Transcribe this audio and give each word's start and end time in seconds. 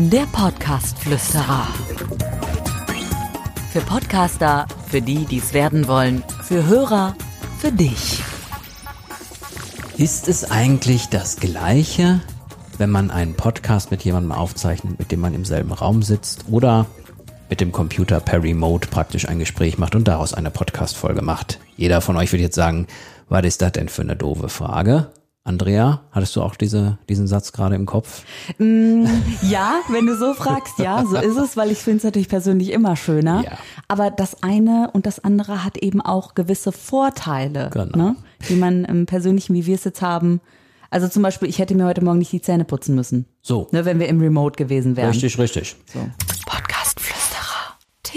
Der 0.00 0.26
Podcast-Flüsterer. 0.26 1.66
Für 3.72 3.80
Podcaster, 3.80 4.66
für 4.86 5.02
die, 5.02 5.24
die 5.24 5.38
es 5.38 5.52
werden 5.52 5.88
wollen, 5.88 6.22
für 6.44 6.66
Hörer, 6.66 7.16
für 7.58 7.72
dich. 7.72 8.22
Ist 9.96 10.28
es 10.28 10.50
eigentlich 10.50 11.08
das 11.08 11.36
Gleiche, 11.36 12.20
wenn 12.78 12.90
man 12.90 13.10
einen 13.10 13.34
Podcast 13.34 13.90
mit 13.90 14.04
jemandem 14.04 14.30
aufzeichnet, 14.30 15.00
mit 15.00 15.10
dem 15.10 15.18
man 15.18 15.34
im 15.34 15.44
selben 15.44 15.72
Raum 15.72 16.02
sitzt 16.02 16.44
oder 16.48 16.86
mit 17.50 17.60
dem 17.60 17.72
Computer 17.72 18.20
per 18.20 18.42
Remote 18.42 18.86
praktisch 18.88 19.28
ein 19.28 19.40
Gespräch 19.40 19.78
macht 19.78 19.96
und 19.96 20.06
daraus 20.06 20.32
eine 20.32 20.52
Podcast-Folge 20.52 21.22
macht? 21.22 21.58
Jeder 21.76 22.00
von 22.00 22.16
euch 22.16 22.32
würde 22.32 22.44
jetzt 22.44 22.54
sagen, 22.54 22.86
was 23.28 23.44
ist 23.44 23.62
das 23.62 23.72
denn 23.72 23.88
für 23.88 24.02
eine 24.02 24.14
doofe 24.14 24.48
Frage? 24.48 25.10
Andrea, 25.48 26.02
hattest 26.12 26.36
du 26.36 26.42
auch 26.42 26.54
diese, 26.56 26.98
diesen 27.08 27.26
Satz 27.26 27.52
gerade 27.52 27.74
im 27.74 27.86
Kopf? 27.86 28.22
Mm, 28.58 29.06
ja, 29.48 29.76
wenn 29.88 30.04
du 30.06 30.14
so 30.14 30.34
fragst, 30.34 30.78
ja, 30.78 31.02
so 31.06 31.16
ist 31.16 31.38
es, 31.38 31.56
weil 31.56 31.70
ich 31.70 31.78
finde 31.78 31.96
es 31.98 32.04
natürlich 32.04 32.28
persönlich 32.28 32.70
immer 32.70 32.96
schöner. 32.96 33.42
Ja. 33.44 33.52
Aber 33.88 34.10
das 34.10 34.42
eine 34.42 34.90
und 34.92 35.06
das 35.06 35.24
andere 35.24 35.64
hat 35.64 35.78
eben 35.78 36.02
auch 36.02 36.34
gewisse 36.34 36.70
Vorteile, 36.70 37.70
Genau. 37.72 37.96
ne, 37.96 38.16
die 38.50 38.56
man 38.56 38.84
im 38.84 39.06
Persönlichen, 39.06 39.54
wie 39.54 39.64
wir 39.64 39.74
es 39.76 39.84
jetzt 39.84 40.02
haben. 40.02 40.42
Also 40.90 41.08
zum 41.08 41.22
Beispiel, 41.22 41.48
ich 41.48 41.58
hätte 41.58 41.74
mir 41.74 41.86
heute 41.86 42.04
Morgen 42.04 42.18
nicht 42.18 42.32
die 42.32 42.40
Zähne 42.42 42.64
putzen 42.64 42.94
müssen, 42.94 43.24
So, 43.40 43.68
ne, 43.72 43.86
wenn 43.86 43.98
wir 44.00 44.08
im 44.08 44.20
Remote 44.20 44.56
gewesen 44.56 44.96
wären. 44.96 45.08
richtig, 45.10 45.38
richtig. 45.38 45.76
So. 45.92 46.00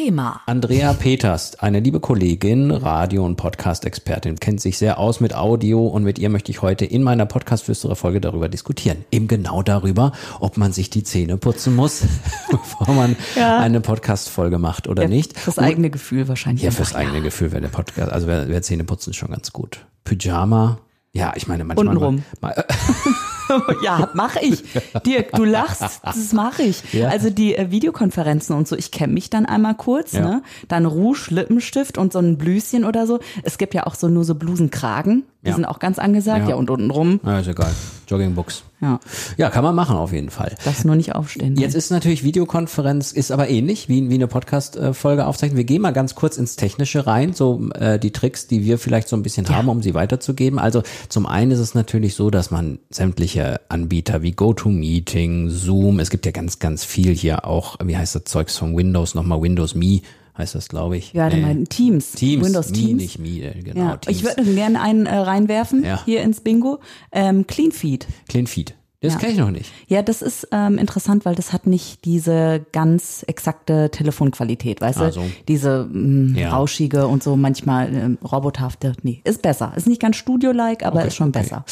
Thema. 0.04 0.42
Andrea 0.48 0.94
Peters, 0.94 1.60
eine 1.60 1.80
liebe 1.80 2.00
Kollegin, 2.00 2.72
Radio- 2.72 3.24
und 3.24 3.36
Podcast-Expertin, 3.36 4.40
kennt 4.40 4.60
sich 4.60 4.80
sehr 4.80 4.98
aus 4.98 5.20
mit 5.20 5.36
Audio 5.36 5.86
und 5.86 6.04
mit 6.04 6.18
ihr 6.18 6.30
möchte 6.30 6.52
ich 6.52 6.64
heute 6.64 6.86
in 6.86 7.04
meiner 7.04 7.28
Podcast-Flüsterer-Folge 7.28 8.20
darüber 8.20 8.50
diskutieren. 8.50 9.06
Eben 9.12 9.28
genau 9.28 9.62
darüber, 9.62 10.12
ob 10.40 10.58
man 10.58 10.74
sich 10.74 10.90
die 10.90 11.04
Zähne 11.04 11.38
putzen 11.38 11.76
muss, 11.76 12.02
bevor 12.50 12.96
man 12.96 13.16
eine 13.36 13.80
Podcast-Folge 13.80 14.58
macht 14.58 14.88
oder 14.88 15.04
Ja, 15.04 15.08
nicht. 15.10 15.36
Das 15.46 15.60
eigene 15.60 15.92
Gefühl 15.92 16.28
wahrscheinlich. 16.28 16.64
Ja, 16.64 16.72
fürs 16.72 16.96
eigene 16.96 17.22
Gefühl 17.22 17.52
wäre 17.52 17.62
der 17.62 17.70
Podcast, 17.70 18.12
also 18.12 18.26
wäre 18.26 18.50
wär 18.50 18.64
Zähne 18.64 18.86
putzen 18.86 19.14
schon 19.14 19.30
ganz 19.30 19.54
gut. 19.54 19.86
Pyjama, 20.04 20.80
ja, 21.14 21.34
ich 21.36 21.46
meine 21.46 21.64
manchmal. 21.64 21.90
Untenrum. 21.90 22.24
Mal, 22.40 22.56
mal, 22.56 22.66
Ja, 23.84 24.10
mach 24.14 24.36
ich. 24.38 24.64
Dirk, 25.06 25.32
du 25.34 25.44
lachst, 25.44 26.02
das 26.04 26.34
mache 26.34 26.64
ich. 26.64 26.82
Ja. 26.94 27.10
Also 27.10 27.30
die 27.30 27.56
äh, 27.56 27.72
Videokonferenzen 27.72 28.56
und 28.56 28.68
so, 28.68 28.76
ich 28.76 28.92
kämme 28.92 29.14
mich 29.14 29.30
dann 29.30 29.46
einmal 29.46 29.76
kurz, 29.76 30.14
Ja. 30.14 30.22
ne? 30.22 30.44
Dann 30.68 30.86
Rouge, 30.86 31.28
Lippenstift 31.30 31.98
und 31.98 32.14
so 32.14 32.20
ein 32.20 32.38
Blüschen 32.38 32.86
oder 32.86 33.08
so. 33.08 33.20
Es 33.44 33.58
gibt 33.58 33.74
ja 33.74 33.86
auch 33.88 33.96
so 33.96 34.08
nur 34.08 34.24
so 34.24 34.36
Blusenkragen, 34.36 35.24
die 35.44 35.50
Ja. 35.50 35.56
sind 35.56 35.66
auch 35.66 35.80
ganz 35.80 36.00
angesagt, 36.00 36.48
Ja. 36.50 36.56
und 36.56 36.70
unten 36.70 36.92
rum. 36.92 37.20
ja, 37.26 37.40
ist 37.40 37.48
egal. 37.48 37.72
Joggingbooks. 38.08 38.64
Ja, 38.82 39.00
Ja, 39.38 39.50
kann 39.52 39.64
man 39.64 39.76
machen 39.76 39.96
auf 39.96 40.12
jeden 40.12 40.30
Fall. 40.32 40.56
das 40.66 40.84
nur 40.84 40.96
nicht 40.96 41.14
aufstehen. 41.16 41.56
Jetzt 41.56 41.76
ist 41.76 41.92
natürlich 41.92 42.24
Videokonferenz, 42.24 43.12
ist 43.12 43.32
aber 43.32 43.48
ähnlich 43.48 43.88
wie, 43.90 44.10
wie 44.10 44.16
eine 44.16 44.28
Podcast-Folge 44.28 45.26
aufzeichnen. 45.28 45.56
Wir 45.58 45.64
gehen 45.66 45.82
mal 45.84 45.92
ganz 45.92 46.16
kurz 46.16 46.38
ins 46.38 46.56
Technische 46.56 47.06
rein, 47.08 47.34
so 47.34 47.70
äh, 47.76 48.00
die 48.00 48.12
Tricks, 48.12 48.48
die 48.48 48.66
wir 48.66 48.80
vielleicht 48.80 49.08
so 49.08 49.16
ein 49.16 49.22
bisschen 49.24 49.48
haben, 49.50 49.70
um 49.70 49.82
sie 49.84 49.94
weiterzugeben. 49.94 50.58
Also 50.60 50.82
zum 51.10 51.26
einen 51.28 51.52
ist 51.52 51.60
es 51.60 51.76
natürlich 51.76 52.16
so, 52.16 52.30
dass 52.32 52.50
man 52.52 52.80
sämtliche 52.90 53.41
Anbieter 53.70 54.22
wie 54.22 54.32
GoToMeeting, 54.32 55.50
Zoom, 55.50 56.00
es 56.00 56.10
gibt 56.10 56.26
ja 56.26 56.32
ganz, 56.32 56.60
ganz 56.60 56.84
viel 56.84 57.14
hier 57.16 57.46
auch, 57.46 57.78
wie 57.84 57.96
heißt 57.98 58.16
das 58.16 58.24
Zeugs 58.26 58.58
von 58.58 58.76
Windows, 58.76 59.16
nochmal 59.16 59.42
Windows 59.42 59.76
Me 59.76 60.02
heißt 60.38 60.56
das, 60.56 60.70
glaube 60.70 60.96
ich. 60.98 61.12
ja, 61.14 61.30
du 61.30 61.36
Nee. 61.36 61.42
meinst 61.42 61.72
Teams, 61.72 62.12
Teams, 62.14 62.46
Windows 62.46 62.70
Me, 62.70 62.74
Teams. 62.78 63.02
nicht 63.02 63.20
Me, 63.20 63.54
genau. 63.64 63.80
ja, 63.82 64.00
ich 64.08 64.24
würde 64.24 64.44
gerne 64.44 64.82
einen 64.82 65.06
äh, 65.06 65.16
reinwerfen 65.16 65.84
Ja. 65.84 66.02
hier 66.06 66.22
ins 66.22 66.40
Bingo. 66.42 66.80
Ähm, 67.12 67.46
Clean 67.48 67.72
Feed. 67.72 68.08
Clean 68.30 68.48
Feed. 68.48 68.74
Das 69.02 69.14
Ja. 69.14 69.20
kenne 69.20 69.32
ich 69.34 69.38
noch 69.40 69.50
nicht. 69.52 69.72
Ja, 69.88 70.04
das 70.04 70.22
ist 70.22 70.48
ähm, 70.52 70.78
interessant, 70.78 71.26
weil 71.26 71.34
das 71.36 71.52
hat 71.54 71.66
nicht 71.68 72.06
diese 72.06 72.64
ganz 72.72 73.24
exakte 73.28 73.90
Telefonqualität, 73.92 74.80
weißt 74.80 75.00
Ah, 75.00 75.10
du? 75.12 75.22
Diese 75.48 75.88
mh, 75.92 76.40
Ja. 76.40 76.52
rauschige 76.56 77.08
und 77.08 77.24
so 77.24 77.36
manchmal 77.36 77.94
ähm, 77.94 78.18
roboterhafte. 78.24 78.94
Nee, 79.02 79.22
ist 79.24 79.42
besser. 79.42 79.74
Ist 79.76 79.88
nicht 79.88 80.02
ganz 80.02 80.18
Studio-like, 80.18 80.86
aber 80.86 81.04
ist 81.06 81.16
schon 81.16 81.30
okay. 81.30 81.40
besser. 81.42 81.66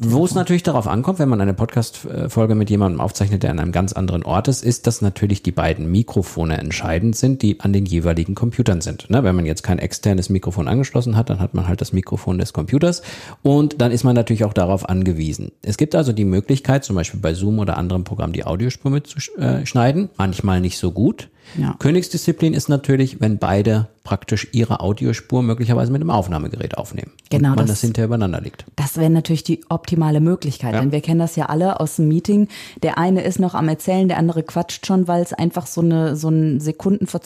Wo 0.00 0.22
es 0.26 0.34
natürlich 0.34 0.62
darauf 0.62 0.86
ankommt, 0.86 1.18
wenn 1.18 1.30
man 1.30 1.40
eine 1.40 1.54
Podcast-Folge 1.54 2.54
mit 2.54 2.68
jemandem 2.68 3.00
aufzeichnet, 3.00 3.42
der 3.42 3.50
an 3.50 3.58
einem 3.58 3.72
ganz 3.72 3.94
anderen 3.94 4.22
Ort 4.22 4.46
ist, 4.46 4.62
ist, 4.62 4.86
dass 4.86 5.00
natürlich 5.00 5.42
die 5.42 5.50
beiden 5.50 5.90
Mikrofone 5.90 6.58
entscheidend 6.58 7.16
sind, 7.16 7.40
die 7.40 7.60
an 7.60 7.72
den 7.72 7.86
jeweiligen 7.86 8.34
Computern 8.34 8.82
sind. 8.82 9.08
Ne? 9.08 9.24
Wenn 9.24 9.34
man 9.34 9.46
jetzt 9.46 9.62
kein 9.62 9.78
externes 9.78 10.28
Mikrofon 10.28 10.68
angeschlossen 10.68 11.16
hat, 11.16 11.30
dann 11.30 11.40
hat 11.40 11.54
man 11.54 11.68
halt 11.68 11.80
das 11.80 11.94
Mikrofon 11.94 12.36
des 12.36 12.52
Computers 12.52 13.00
und 13.42 13.80
dann 13.80 13.90
ist 13.90 14.04
man 14.04 14.14
natürlich 14.14 14.44
auch 14.44 14.52
darauf 14.52 14.86
angewiesen. 14.86 15.52
Es 15.62 15.78
gibt 15.78 15.94
also 15.94 16.12
die 16.12 16.26
Möglichkeit, 16.26 16.84
zum 16.84 16.94
Beispiel 16.94 17.20
bei 17.20 17.32
Zoom 17.32 17.58
oder 17.58 17.78
anderen 17.78 18.04
Programmen 18.04 18.34
die 18.34 18.44
Audiospur 18.44 18.90
mitzuschneiden, 18.90 20.10
manchmal 20.18 20.60
nicht 20.60 20.76
so 20.76 20.92
gut. 20.92 21.30
Ja. 21.56 21.74
Königsdisziplin 21.78 22.54
ist 22.54 22.68
natürlich, 22.68 23.20
wenn 23.20 23.38
beide 23.38 23.88
praktisch 24.04 24.48
ihre 24.52 24.80
Audiospur 24.80 25.42
möglicherweise 25.42 25.92
mit 25.92 26.00
einem 26.00 26.08
Aufnahmegerät 26.10 26.78
aufnehmen. 26.78 27.12
Genau, 27.28 27.50
und 27.50 27.60
das- 27.60 27.66
das 27.68 27.80
hinterher 27.82 28.06
übereinander 28.06 28.40
liegt. 28.40 28.64
Das 28.76 28.96
wäre 28.96 29.10
natürlich 29.10 29.44
die 29.44 29.60
optimale 29.68 30.20
Möglichkeit, 30.20 30.72
Ja. 30.74 30.80
denn 30.80 30.92
wir 30.92 31.02
kennen 31.02 31.18
das 31.20 31.36
ja 31.36 31.46
alle 31.46 31.78
aus 31.78 31.96
dem 31.96 32.08
Meeting. 32.08 32.48
Der 32.82 32.96
eine 32.96 33.20
ist 33.22 33.38
noch 33.38 33.54
am 33.54 33.68
Erzählen, 33.68 34.08
der 34.08 34.16
andere 34.16 34.42
quatscht 34.44 34.86
schon, 34.86 35.08
weil 35.08 35.20
es 35.22 35.34
einfach 35.34 35.66
so 35.66 35.82
eine 35.82 36.16
so 36.16 36.30
ein 36.30 36.58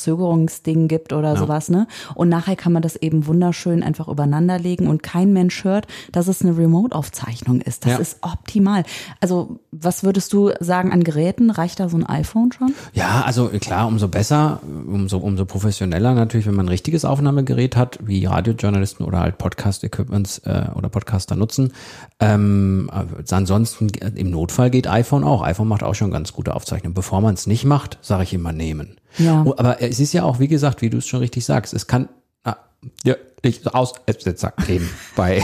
Sekundenverzögerungsding 0.03 0.89
gibt 0.89 1.13
oder 1.13 1.37
sowas, 1.37 1.69
ne? 1.69 1.87
Und 2.15 2.29
nachher 2.29 2.57
kann 2.57 2.73
man 2.73 2.83
das 2.83 2.97
eben 2.97 3.27
wunderschön 3.27 3.83
einfach 3.83 4.09
übereinander 4.09 4.59
legen 4.59 4.87
und 4.89 5.03
kein 5.03 5.33
Mensch 5.33 5.65
hört, 5.65 5.87
dass 6.11 6.27
es 6.29 6.43
eine 6.43 6.57
Remote-Aufzeichnung 6.57 7.61
ist. 7.61 7.85
Das 7.85 7.93
Ja. 7.93 7.99
ist 7.99 8.19
optimal. 8.23 8.85
Also 9.21 9.61
was 9.71 10.03
würdest 10.03 10.33
du 10.33 10.51
sagen 10.61 10.93
an 10.93 11.05
Geräten? 11.05 11.51
Reicht 11.51 11.81
da 11.81 11.89
so 11.89 11.97
ein 11.97 12.07
iPhone 12.07 12.53
schon? 12.53 12.75
Ja, 12.93 13.23
also 13.25 13.49
klar, 13.61 13.87
umso 13.87 14.09
besser, 14.13 14.61
umso, 14.63 15.19
umso 15.19 15.45
professioneller 15.45 16.15
natürlich, 16.15 16.47
wenn 16.47 16.55
man 16.55 16.67
ein 16.67 16.69
richtiges 16.69 17.05
Aufnahmegerät 17.05 17.75
hat, 17.77 17.99
wie 18.01 18.25
Radiojournalisten 18.25 19.05
oder 19.05 19.19
halt 19.19 19.39
Podcast-Equipments 19.39 20.39
äh, 20.45 20.67
oder 20.77 20.89
Podcaster 20.89 21.35
nutzen. 21.35 21.73
Ähm, 22.21 22.89
äh, 22.93 23.35
ansonsten 23.35 23.89
äh, 23.95 24.13
im 24.15 24.31
Notfall 24.31 24.71
geht 24.71 24.87
iPhone 24.87 25.25
auch. 25.25 25.43
iPhone 25.43 25.67
macht 25.67 25.83
auch 25.83 25.95
schon 25.97 26.13
ganz 26.13 26.33
gute 26.33 26.55
Aufzeichnungen. 26.55 26.95
Bevor 26.95 27.21
man 27.21 27.35
es 27.35 27.49
nicht 27.49 27.65
macht, 27.65 27.99
sage 28.03 28.23
ich 28.23 28.33
immer 28.33 28.53
nehmen. 28.53 28.97
Ja. 29.19 29.43
Oh, 29.45 29.55
aber 29.57 29.83
es 29.83 29.99
ist 29.99 30.13
ja 30.13 30.23
auch, 30.23 30.39
wie 30.39 30.49
gesagt, 30.49 30.81
wie 30.83 30.91
du 30.91 30.99
es 30.99 31.07
schon 31.09 31.21
richtig 31.21 31.45
sagst, 31.45 31.75
es 31.75 31.87
kann 31.89 32.09
ah, 32.45 32.57
ja, 33.05 33.15
nicht 33.45 33.75
aus 33.75 33.95
Aussetzer 34.07 34.53
geben 34.67 34.89
bei 35.17 35.43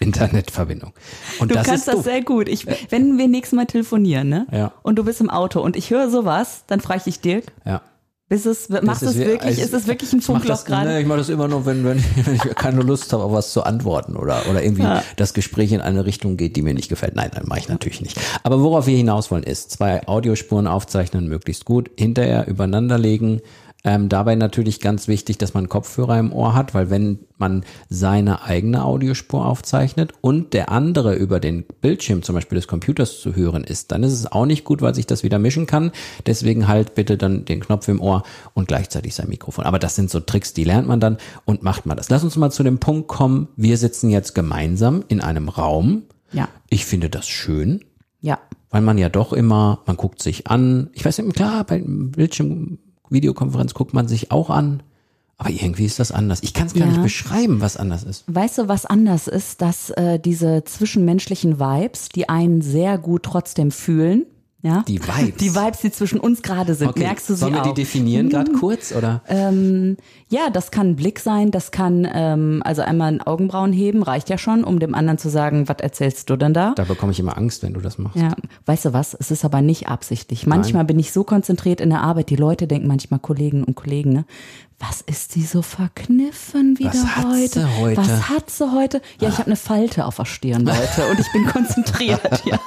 Internetverbindung. 0.00 0.92
Und 1.38 1.50
Du 1.50 1.54
das 1.54 1.66
kannst 1.66 1.86
ist 1.88 1.94
das 1.94 2.04
sehr 2.04 2.22
gut. 2.22 2.48
Ich, 2.48 2.66
wenn 2.90 3.18
wir 3.18 3.28
nächstes 3.28 3.56
Mal 3.56 3.66
telefonieren, 3.66 4.28
ne? 4.28 4.46
Ja. 4.50 4.72
Und 4.82 4.96
du 4.96 5.04
bist 5.04 5.20
im 5.20 5.30
Auto 5.30 5.60
und 5.60 5.76
ich 5.76 5.90
höre 5.90 6.10
sowas, 6.10 6.64
dann 6.66 6.80
frage 6.80 6.98
ich 6.98 7.04
dich, 7.04 7.20
Dirk, 7.20 7.44
Ja. 7.64 7.80
Ist 8.30 8.44
es, 8.44 8.68
machst 8.68 9.02
es 9.02 9.16
wirklich? 9.16 9.42
also, 9.42 9.62
ist 9.62 9.72
es 9.72 9.86
wirklich 9.86 10.12
ein 10.12 10.20
Funkloch 10.20 10.64
gerade? 10.66 10.90
Nee, 10.90 11.00
ich 11.00 11.06
mache 11.06 11.18
das 11.18 11.30
immer 11.30 11.48
nur, 11.48 11.64
wenn, 11.64 11.82
wenn, 11.84 12.04
wenn 12.24 12.34
ich 12.34 12.42
keine 12.56 12.82
Lust 12.82 13.12
habe, 13.14 13.22
auf 13.24 13.32
was 13.32 13.52
zu 13.52 13.62
antworten 13.62 14.16
oder, 14.16 14.42
oder 14.50 14.62
irgendwie 14.62 14.82
Ja. 14.82 15.02
das 15.16 15.32
Gespräch 15.32 15.72
in 15.72 15.80
eine 15.80 16.04
Richtung 16.04 16.36
geht, 16.36 16.54
die 16.56 16.62
mir 16.62 16.74
nicht 16.74 16.90
gefällt. 16.90 17.16
Nein, 17.16 17.30
dann 17.34 17.46
mache 17.48 17.60
ich 17.60 17.68
natürlich 17.68 18.02
nicht. 18.02 18.20
Aber 18.42 18.60
worauf 18.62 18.86
wir 18.86 18.96
hinaus 18.96 19.30
wollen, 19.30 19.44
ist 19.44 19.70
zwei 19.70 20.06
Audiospuren 20.06 20.66
aufzeichnen, 20.66 21.26
möglichst 21.28 21.64
gut, 21.64 21.90
hinterher 21.98 22.46
übereinander 22.46 22.98
legen. 22.98 23.40
Ähm, 23.84 24.08
dabei 24.08 24.34
natürlich 24.34 24.80
ganz 24.80 25.06
wichtig, 25.06 25.38
dass 25.38 25.54
man 25.54 25.68
Kopfhörer 25.68 26.18
im 26.18 26.32
Ohr 26.32 26.54
hat, 26.54 26.74
weil 26.74 26.90
wenn 26.90 27.20
man 27.36 27.64
seine 27.88 28.42
eigene 28.42 28.84
Audiospur 28.84 29.46
aufzeichnet 29.46 30.12
und 30.20 30.52
der 30.52 30.72
andere 30.72 31.14
über 31.14 31.38
den 31.38 31.64
Bildschirm 31.80 32.24
zum 32.24 32.34
Beispiel 32.34 32.56
des 32.56 32.66
Computers 32.66 33.20
zu 33.20 33.36
hören 33.36 33.62
ist, 33.62 33.92
dann 33.92 34.02
ist 34.02 34.12
es 34.12 34.30
auch 34.30 34.46
nicht 34.46 34.64
gut, 34.64 34.82
weil 34.82 34.96
sich 34.96 35.06
das 35.06 35.22
wieder 35.22 35.38
mischen 35.38 35.66
kann. 35.66 35.92
Deswegen 36.26 36.66
halt 36.66 36.96
bitte 36.96 37.16
dann 37.16 37.44
den 37.44 37.60
Knopf 37.60 37.86
im 37.86 38.00
Ohr 38.00 38.24
und 38.52 38.66
gleichzeitig 38.66 39.14
sein 39.14 39.28
Mikrofon. 39.28 39.64
Aber 39.64 39.78
das 39.78 39.94
sind 39.94 40.10
so 40.10 40.18
Tricks, 40.18 40.52
die 40.54 40.64
lernt 40.64 40.88
man 40.88 40.98
dann 40.98 41.18
und 41.44 41.62
macht 41.62 41.86
man 41.86 41.96
das. 41.96 42.10
Lass 42.10 42.24
uns 42.24 42.34
mal 42.36 42.50
zu 42.50 42.64
dem 42.64 42.78
Punkt 42.80 43.06
kommen, 43.06 43.46
wir 43.56 43.76
sitzen 43.78 44.10
jetzt 44.10 44.34
gemeinsam 44.34 45.04
in 45.06 45.20
einem 45.20 45.48
Raum. 45.48 46.02
Ja, 46.32 46.48
Ich 46.68 46.84
finde 46.84 47.08
das 47.08 47.28
schön, 47.28 47.84
ja. 48.20 48.38
weil 48.70 48.82
man 48.82 48.98
ja 48.98 49.08
doch 49.08 49.32
immer, 49.32 49.82
man 49.86 49.96
guckt 49.96 50.20
sich 50.20 50.48
an. 50.48 50.90
Ich 50.92 51.04
weiß 51.04 51.18
nicht, 51.18 51.36
klar, 51.36 51.64
bei 51.64 51.82
Bildschirm, 51.86 52.78
Videokonferenz 53.10 53.74
guckt 53.74 53.94
man 53.94 54.08
sich 54.08 54.30
auch 54.30 54.50
an. 54.50 54.82
Aber 55.40 55.50
irgendwie 55.50 55.84
ist 55.84 56.00
das 56.00 56.10
anders. 56.10 56.42
Ich 56.42 56.52
kann 56.52 56.66
es 56.66 56.74
gar 56.74 56.80
Ja. 56.82 56.88
nicht 56.88 57.02
beschreiben, 57.02 57.60
was 57.60 57.76
anders 57.76 58.02
ist. 58.02 58.24
Weißt 58.26 58.58
du, 58.58 58.66
was 58.68 58.86
anders 58.86 59.28
ist, 59.28 59.62
dass 59.62 59.90
äh, 59.90 60.18
diese 60.18 60.64
zwischenmenschlichen 60.64 61.60
Vibes, 61.60 62.08
die 62.08 62.28
einen 62.28 62.60
sehr 62.60 62.98
gut 62.98 63.22
trotzdem 63.22 63.70
fühlen, 63.70 64.26
ja? 64.60 64.84
Die 64.88 65.00
Vibes. 65.00 65.36
Die 65.38 65.54
Vibes, 65.54 65.80
die 65.80 65.92
zwischen 65.92 66.18
uns 66.18 66.42
gerade 66.42 66.74
sind, 66.74 66.96
merkst 66.96 67.28
du 67.28 67.34
sie 67.34 67.40
Sollen 67.40 67.54
wir 67.54 67.62
auch. 67.62 67.66
Die 67.68 67.74
definieren 67.74 68.28
gerade 68.28 68.52
kurz 68.52 68.92
oder? 68.92 69.22
Ja, 70.30 70.50
das 70.50 70.70
kann 70.70 70.90
ein 70.90 70.96
Blick 70.96 71.20
sein, 71.20 71.50
das 71.50 71.70
kann 71.70 72.06
ähm, 72.12 72.62
also 72.64 72.82
einmal 72.82 73.12
ein 73.12 73.22
Augenbrauen 73.22 73.72
heben, 73.72 74.02
reicht 74.02 74.28
ja 74.28 74.36
schon, 74.36 74.64
um 74.64 74.78
dem 74.78 74.94
anderen 74.94 75.18
zu 75.18 75.30
sagen, 75.30 75.68
was 75.68 75.78
erzählst 75.78 76.28
du 76.28 76.36
denn 76.36 76.52
da? 76.52 76.72
Da 76.76 76.84
bekomme 76.84 77.12
ich 77.12 77.20
immer 77.20 77.38
Angst, 77.38 77.62
wenn 77.62 77.72
du 77.72 77.80
das 77.80 77.98
machst. 77.98 78.16
Ja, 78.16 78.34
weißt 78.66 78.86
du 78.86 78.92
was? 78.92 79.14
Es 79.14 79.30
ist 79.30 79.44
aber 79.44 79.62
nicht 79.62 79.88
absichtlich. 79.88 80.46
Manchmal 80.46 80.84
bin 80.84 80.98
ich 80.98 81.12
so 81.12 81.24
konzentriert 81.24 81.80
in 81.80 81.90
der 81.90 82.02
Arbeit, 82.02 82.30
die 82.30 82.36
Leute 82.36 82.66
denken 82.66 82.88
manchmal 82.88 83.20
Kollegen 83.20 83.64
und 83.64 83.74
Kollegen, 83.74 84.12
ne? 84.12 84.24
Was 84.80 85.00
ist 85.00 85.34
die 85.34 85.42
so 85.42 85.60
verkniffen 85.60 86.78
wieder 86.78 86.90
Was 86.90 87.04
hat 87.04 87.26
heute? 87.26 87.60
sie 87.60 87.80
heute? 87.80 87.96
Was 87.96 88.28
hat 88.28 88.50
sie 88.50 88.72
heute? 88.72 89.02
Ja, 89.20 89.28
ich 89.28 89.38
habe 89.38 89.46
eine 89.46 89.56
Falte 89.56 90.04
auf 90.04 90.16
der 90.16 90.24
Stirn, 90.24 90.64
Leute, 90.64 91.06
und 91.10 91.18
ich 91.18 91.32
bin 91.32 91.46
konzentriert. 91.52 92.44
ja. 92.44 92.60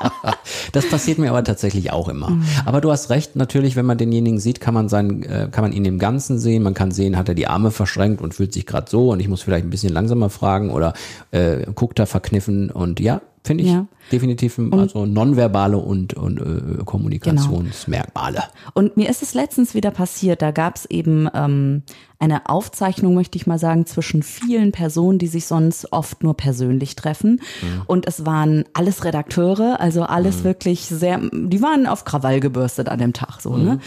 Das 0.73 0.89
passiert 0.89 1.19
mir 1.19 1.29
aber 1.29 1.43
tatsächlich 1.43 1.91
auch 1.91 2.09
immer. 2.09 2.31
Mhm. 2.31 2.45
Aber 2.65 2.81
du 2.81 2.91
hast 2.91 3.09
recht, 3.09 3.37
natürlich, 3.37 3.77
wenn 3.77 3.85
man 3.85 3.97
denjenigen 3.97 4.39
sieht, 4.39 4.59
kann 4.59 4.73
man 4.73 4.89
sein, 4.89 5.23
äh, 5.23 5.47
kann 5.49 5.63
man 5.63 5.71
ihn 5.71 5.85
im 5.85 5.99
Ganzen 5.99 6.37
sehen. 6.37 6.63
Man 6.63 6.73
kann 6.73 6.91
sehen, 6.91 7.17
hat 7.17 7.29
er 7.29 7.35
die 7.35 7.47
Arme 7.47 7.71
verschränkt 7.71 8.21
und 8.21 8.33
fühlt 8.33 8.51
sich 8.51 8.65
gerade 8.65 8.89
so 8.89 9.11
und 9.11 9.21
ich 9.21 9.29
muss 9.29 9.41
vielleicht 9.41 9.65
ein 9.65 9.69
bisschen 9.69 9.93
langsamer 9.93 10.29
fragen 10.29 10.69
oder 10.69 10.93
äh, 11.31 11.65
guckt 11.73 11.97
er 11.99 12.07
verkniffen 12.07 12.71
und 12.71 12.99
ja, 12.99 13.21
finde 13.43 13.63
ich 13.63 13.71
Ja. 13.71 13.87
definitiv 14.11 14.59
also 14.71 15.05
nonverbale 15.05 15.77
und, 15.77 16.13
und 16.13 16.39
äh, 16.39 16.83
Kommunikationsmerkmale. 16.83 18.43
Und 18.73 18.97
mir 18.97 19.09
ist 19.09 19.23
es 19.23 19.33
letztens 19.33 19.73
wieder 19.73 19.91
passiert, 19.91 20.41
da 20.41 20.51
gab 20.51 20.75
es 20.75 20.85
eben 20.85 21.27
ähm, 21.33 21.83
eine 22.19 22.47
Aufzeichnung, 22.49 23.15
möchte 23.15 23.37
ich 23.37 23.47
mal 23.47 23.57
sagen, 23.57 23.85
zwischen 23.87 24.21
vielen 24.21 24.71
Personen, 24.71 25.17
die 25.17 25.27
sich 25.27 25.47
sonst 25.47 25.91
oft 25.91 26.21
nur 26.21 26.37
persönlich 26.37 26.95
treffen. 26.95 27.41
Und 27.87 28.07
es 28.07 28.25
waren 28.25 28.65
alles 28.73 29.03
Redakteure, 29.03 29.79
also 29.79 30.03
alles 30.03 30.43
wirklich 30.43 30.81
sehr, 30.85 31.19
die 31.33 31.61
waren 31.63 31.87
auf 31.87 32.05
Krawall 32.05 32.39
gebürstet 32.39 32.89
an 32.89 32.99
dem 32.99 33.13
Tag 33.13 33.41
so, 33.41 33.57
ne? 33.57 33.79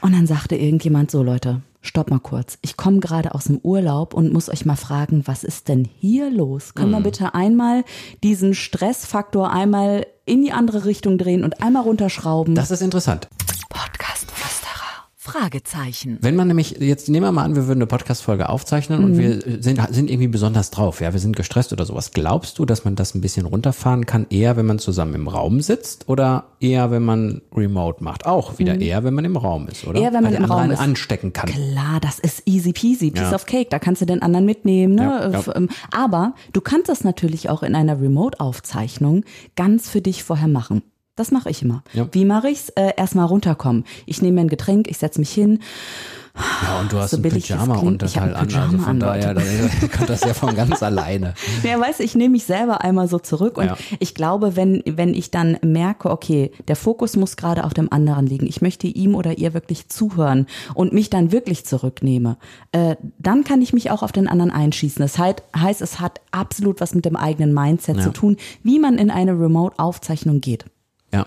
Und 0.00 0.12
dann 0.14 0.26
sagte 0.26 0.54
irgendjemand 0.54 1.10
so, 1.10 1.22
Leute, 1.24 1.62
stopp 1.86 2.10
mal 2.10 2.18
kurz. 2.18 2.58
Ich 2.62 2.76
komme 2.76 3.00
gerade 3.00 3.34
aus 3.34 3.44
dem 3.44 3.58
Urlaub 3.58 4.14
und 4.14 4.32
muss 4.32 4.48
euch 4.48 4.66
mal 4.66 4.76
fragen, 4.76 5.26
was 5.26 5.44
ist 5.44 5.68
denn 5.68 5.88
hier 5.98 6.30
los? 6.30 6.74
Können 6.74 6.90
wir 6.90 7.00
bitte 7.00 7.34
einmal 7.34 7.84
diesen 8.22 8.54
Stressfaktor 8.54 9.50
einmal 9.50 10.06
in 10.24 10.42
die 10.42 10.52
andere 10.52 10.84
Richtung 10.84 11.18
drehen 11.18 11.44
und 11.44 11.62
einmal 11.62 11.82
runterschrauben? 11.82 12.54
Das 12.54 12.70
ist 12.70 12.82
interessant. 12.82 13.28
Podcast-Flüsterer. 13.68 14.15
Fragezeichen. 15.26 16.18
Wenn 16.22 16.36
man 16.36 16.48
nämlich, 16.48 16.76
jetzt 16.80 17.08
nehmen 17.08 17.26
wir 17.26 17.32
mal 17.32 17.44
an, 17.44 17.54
wir 17.56 17.66
würden 17.66 17.78
eine 17.78 17.86
Podcast-Folge 17.86 18.48
aufzeichnen 18.48 18.98
Mhm. 19.00 19.04
und 19.04 19.18
wir 19.18 19.62
sind, 19.62 19.80
sind 19.94 20.10
irgendwie 20.10 20.28
besonders 20.28 20.70
drauf, 20.70 21.00
ja, 21.00 21.12
wir 21.12 21.20
sind 21.20 21.36
gestresst 21.36 21.72
oder 21.72 21.84
sowas. 21.84 22.12
Glaubst 22.12 22.58
du, 22.58 22.64
dass 22.64 22.84
man 22.84 22.94
das 22.96 23.14
ein 23.14 23.20
bisschen 23.20 23.46
runterfahren 23.46 24.06
kann, 24.06 24.26
eher 24.30 24.56
wenn 24.56 24.66
man 24.66 24.78
zusammen 24.78 25.14
im 25.14 25.28
Raum 25.28 25.60
sitzt 25.60 26.08
oder 26.08 26.44
eher 26.60 26.90
wenn 26.90 27.02
man 27.04 27.42
remote 27.54 28.02
macht? 28.02 28.26
Auch 28.26 28.58
wieder 28.58 28.80
eher, 28.80 29.04
wenn 29.04 29.14
man 29.14 29.24
im 29.24 29.36
Raum 29.36 29.68
ist, 29.68 29.86
oder? 29.86 29.98
Mhm. 29.98 30.04
Eher, 30.04 30.12
wenn 30.12 30.22
man 30.22 30.32
Weil 30.32 30.38
die 30.38 30.44
im 30.44 30.50
Raum 30.50 30.70
ist. 30.70 30.78
anstecken 30.80 31.32
kann. 31.32 31.50
Klar, 31.50 32.00
das 32.00 32.18
ist 32.18 32.42
easy 32.46 32.72
peasy, 32.72 33.10
piece 33.10 33.22
Ja. 33.30 33.34
of 33.34 33.46
cake. 33.46 33.68
Da 33.70 33.78
kannst 33.78 34.02
du 34.02 34.06
den 34.06 34.22
anderen 34.22 34.46
mitnehmen. 34.46 34.94
Ne? 34.94 35.02
Ja, 35.02 35.30
ja. 35.30 35.38
F- 35.38 35.50
ähm, 35.54 35.68
Aber 35.90 36.34
du 36.52 36.60
kannst 36.60 36.88
das 36.88 37.04
natürlich 37.04 37.50
auch 37.50 37.62
in 37.62 37.74
einer 37.74 38.00
Remote-Aufzeichnung 38.00 39.24
ganz 39.56 39.88
für 39.88 40.00
dich 40.00 40.22
vorher 40.24 40.48
machen. 40.48 40.82
Das 41.16 41.30
mache 41.32 41.50
ich 41.50 41.62
immer. 41.62 41.82
Ja. 41.94 42.06
Wie 42.12 42.24
mache 42.24 42.48
ich's? 42.50 42.68
Äh, 42.70 42.92
Erstmal 42.96 43.26
runterkommen. 43.26 43.84
Ich 44.04 44.20
nehme 44.22 44.34
mir 44.34 44.40
ein 44.42 44.48
Getränk, 44.48 44.88
ich 44.88 44.98
setze 44.98 45.18
mich 45.18 45.30
hin. 45.32 45.60
Ja, 46.66 46.80
und 46.80 46.92
du 46.92 46.98
hast 46.98 47.12
So 47.12 47.16
ein 47.16 47.22
billig 47.22 47.48
das 47.48 47.56
Pyjama 47.56 47.78
klingt, 47.78 48.02
ich 48.02 48.18
hab 48.18 48.24
Unterteil 48.24 48.36
ein 48.36 48.54
an, 48.54 48.62
also 48.74 48.78
von 48.84 49.00
daher, 49.00 49.32
Leute. 49.32 49.70
da 49.80 49.88
kommt 49.88 50.10
das 50.10 50.20
ja 50.20 50.34
von 50.34 50.54
ganz 50.54 50.82
alleine. 50.82 51.32
Ja, 51.62 51.80
weißt, 51.80 52.00
ich 52.00 52.14
nehme 52.14 52.32
mich 52.32 52.44
selber 52.44 52.82
einmal 52.84 53.08
so 53.08 53.18
zurück 53.18 53.56
und 53.56 53.64
Ja. 53.64 53.78
ich 54.00 54.14
glaube, 54.14 54.54
wenn, 54.54 54.82
wenn 54.84 55.14
ich 55.14 55.30
dann 55.30 55.56
merke, 55.64 56.10
okay, 56.10 56.50
der 56.68 56.76
Fokus 56.76 57.16
muss 57.16 57.38
gerade 57.38 57.64
auf 57.64 57.72
dem 57.72 57.90
anderen 57.90 58.26
liegen, 58.26 58.46
ich 58.46 58.60
möchte 58.60 58.86
ihm 58.86 59.14
oder 59.14 59.38
ihr 59.38 59.54
wirklich 59.54 59.88
zuhören 59.88 60.44
und 60.74 60.92
mich 60.92 61.08
dann 61.08 61.32
wirklich 61.32 61.64
zurücknehme, 61.64 62.36
äh, 62.72 62.96
dann 63.18 63.42
kann 63.44 63.62
ich 63.62 63.72
mich 63.72 63.90
auch 63.90 64.02
auf 64.02 64.12
den 64.12 64.28
anderen 64.28 64.50
einschießen. 64.50 65.00
Das 65.00 65.16
heißt, 65.16 65.42
heißt, 65.56 65.80
es 65.80 66.00
hat 66.00 66.20
absolut 66.32 66.82
was 66.82 66.94
mit 66.94 67.06
dem 67.06 67.16
eigenen 67.16 67.54
Mindset 67.54 67.96
Ja. 67.96 68.02
zu 68.02 68.10
tun, 68.10 68.36
wie 68.62 68.78
man 68.78 68.98
in 68.98 69.10
eine 69.10 69.32
Remote-Aufzeichnung 69.40 70.42
geht. 70.42 70.66
Ja. 71.12 71.26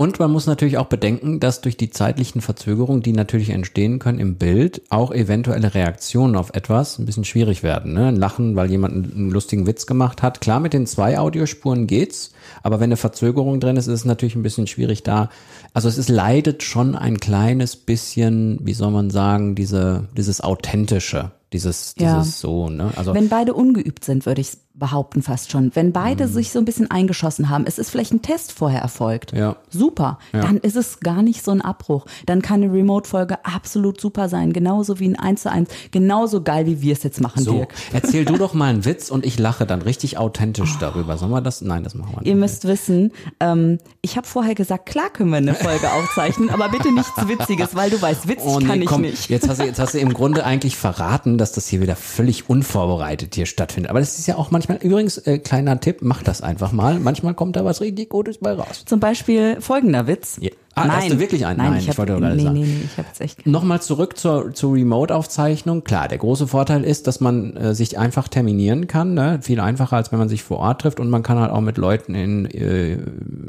Und 0.00 0.18
man 0.18 0.30
muss 0.30 0.46
natürlich 0.46 0.78
auch 0.78 0.86
bedenken, 0.86 1.40
dass 1.40 1.60
durch 1.60 1.76
die 1.76 1.90
zeitlichen 1.90 2.40
Verzögerungen, 2.40 3.02
die 3.02 3.12
natürlich 3.12 3.50
entstehen 3.50 3.98
können 3.98 4.18
im 4.18 4.36
Bild, 4.36 4.80
auch 4.88 5.12
eventuelle 5.12 5.74
Reaktionen 5.74 6.36
auf 6.36 6.54
etwas 6.54 6.98
ein 6.98 7.04
bisschen 7.04 7.26
schwierig 7.26 7.62
werden. 7.62 7.92
Ne? 7.92 8.10
Lachen, 8.10 8.56
weil 8.56 8.70
jemand 8.70 8.94
einen 8.94 9.30
lustigen 9.30 9.66
Witz 9.66 9.84
gemacht 9.84 10.22
hat. 10.22 10.40
Klar, 10.40 10.58
mit 10.58 10.72
den 10.72 10.86
zwei 10.86 11.18
Audiospuren 11.18 11.86
geht's, 11.86 12.32
aber 12.62 12.80
wenn 12.80 12.84
eine 12.84 12.96
Verzögerung 12.96 13.60
drin 13.60 13.76
ist, 13.76 13.88
ist 13.88 13.92
es 13.92 14.04
natürlich 14.06 14.36
ein 14.36 14.42
bisschen 14.42 14.66
schwierig 14.66 15.02
da. 15.02 15.28
Also 15.74 15.90
es 15.90 15.98
ist, 15.98 16.08
leidet 16.08 16.62
schon 16.62 16.96
ein 16.96 17.20
kleines 17.20 17.76
bisschen, 17.76 18.58
wie 18.62 18.72
soll 18.72 18.92
man 18.92 19.10
sagen, 19.10 19.54
diese, 19.54 20.08
dieses 20.16 20.40
Authentische, 20.40 21.32
dieses, 21.52 21.94
dieses 21.94 22.10
Ja. 22.10 22.24
so, 22.24 22.70
ne? 22.70 22.90
Also 22.96 23.12
Wenn 23.12 23.28
beide 23.28 23.52
ungeübt 23.52 24.02
sind, 24.06 24.24
würde 24.24 24.40
ich 24.40 24.56
behaupten 24.74 25.22
fast 25.22 25.50
schon. 25.50 25.72
Wenn 25.74 25.92
beide 25.92 26.26
Mhm. 26.26 26.32
sich 26.32 26.52
so 26.52 26.58
ein 26.58 26.64
bisschen 26.64 26.90
eingeschossen 26.90 27.50
haben, 27.50 27.64
es 27.66 27.78
ist 27.78 27.90
vielleicht 27.90 28.12
ein 28.14 28.22
Test 28.22 28.52
vorher 28.52 28.80
erfolgt. 28.80 29.32
Ja. 29.32 29.56
Super. 29.68 30.18
Dann 30.32 30.56
ist 30.58 30.76
es 30.76 31.00
gar 31.00 31.22
nicht 31.22 31.44
so 31.44 31.50
ein 31.50 31.60
Abbruch. 31.60 32.06
Dann 32.24 32.40
kann 32.40 32.62
eine 32.62 32.72
Remote-Folge 32.72 33.44
absolut 33.44 34.00
super 34.00 34.28
sein. 34.28 34.52
Genauso 34.52 34.98
wie 34.98 35.08
ein 35.08 35.18
1 35.18 35.42
zu 35.42 35.50
1. 35.50 35.68
Genauso 35.90 36.42
geil, 36.42 36.66
wie 36.66 36.80
wir 36.80 36.92
es 36.94 37.02
jetzt 37.02 37.20
machen, 37.20 37.42
so, 37.42 37.52
Dirk. 37.54 37.74
erzähl 37.92 38.24
du 38.24 38.36
doch 38.38 38.54
mal 38.54 38.70
einen 38.70 38.84
Witz 38.84 39.10
und 39.10 39.26
ich 39.26 39.38
lache 39.38 39.66
dann 39.66 39.82
richtig 39.82 40.16
authentisch 40.18 40.78
darüber. 40.78 41.18
Sollen 41.18 41.32
wir 41.32 41.40
das? 41.42 41.60
Nein, 41.60 41.84
das 41.84 41.94
machen 41.94 42.12
wir 42.14 42.20
nicht. 42.20 42.28
Ihr 42.28 42.36
müsst 42.36 42.66
wissen, 42.66 43.12
ähm, 43.40 43.78
ich 44.02 44.16
habe 44.16 44.26
vorher 44.26 44.54
gesagt, 44.54 44.86
klar 44.86 45.10
können 45.10 45.30
wir 45.30 45.36
eine 45.38 45.54
Folge 45.54 45.90
aufzeichnen, 45.92 46.48
aber 46.48 46.68
bitte 46.70 46.92
nichts 46.94 47.10
Witziges, 47.28 47.74
weil 47.74 47.90
du 47.90 48.00
weißt, 48.00 48.28
witzig 48.28 48.44
Oh, 48.46 48.60
nee, 48.60 48.66
kann 48.66 48.80
ich 48.80 48.88
komm, 48.88 49.02
nicht. 49.02 49.28
Jetzt 49.28 49.48
hast, 49.48 49.60
du, 49.60 49.64
jetzt 49.64 49.78
hast 49.78 49.94
du 49.94 49.98
im 49.98 50.14
Grunde 50.14 50.44
eigentlich 50.44 50.76
verraten, 50.76 51.36
dass 51.38 51.52
das 51.52 51.66
hier 51.66 51.80
wieder 51.82 51.96
völlig 51.96 52.48
unvorbereitet 52.48 53.34
hier 53.34 53.46
stattfindet. 53.46 53.90
Aber 53.90 54.00
das 54.00 54.18
ist 54.18 54.26
ja 54.26 54.36
auch 54.36 54.50
manchmal, 54.68 54.78
übrigens, 54.88 55.18
äh, 55.18 55.38
kleiner 55.38 55.80
Tipp, 55.80 55.98
mach 56.02 56.22
das 56.22 56.42
einfach 56.42 56.72
mal. 56.72 56.98
Manchmal 57.00 57.34
kommt 57.34 57.56
da 57.56 57.64
was 57.64 57.80
richtig 57.80 58.08
Gutes 58.10 58.38
bei 58.38 58.52
raus. 58.52 58.84
Zum 58.84 59.00
Beispiel 59.00 59.60
folgender 59.60 60.06
Witz. 60.06 60.38
Ja. 60.40 60.50
Ah, 60.74 60.88
hast 60.88 61.10
du 61.10 61.18
wirklich 61.18 61.44
einen? 61.46 61.58
Nein, 61.58 61.70
Nein, 61.70 61.78
ich 61.78 61.84
ich, 61.84 61.90
hab, 61.90 61.98
wollte 61.98 62.12
gerade 62.18 62.36
nee, 62.36 62.42
sagen. 62.42 62.54
nee, 62.54 62.64
nee, 62.64 62.80
ich 62.84 62.96
jetzt 62.96 63.20
echt 63.20 63.46
Nochmal 63.46 63.82
zurück 63.82 64.16
zur, 64.16 64.54
zur 64.54 64.74
Remote-Aufzeichnung. 64.74 65.82
Klar, 65.84 66.08
der 66.08 66.18
große 66.18 66.46
Vorteil 66.46 66.84
ist, 66.84 67.06
dass 67.06 67.20
man 67.20 67.56
äh, 67.56 67.74
sich 67.74 67.98
einfach 67.98 68.28
terminieren 68.28 68.86
kann. 68.86 69.14
Ne? 69.14 69.40
Viel 69.42 69.60
einfacher, 69.60 69.96
als 69.96 70.12
wenn 70.12 70.18
man 70.18 70.28
sich 70.28 70.42
vor 70.42 70.58
Ort 70.58 70.82
trifft. 70.82 71.00
Und 71.00 71.10
man 71.10 71.22
kann 71.22 71.38
halt 71.38 71.50
auch 71.50 71.60
mit 71.60 71.76
Leuten 71.76 72.14
in 72.14 72.46
äh, 72.46 72.98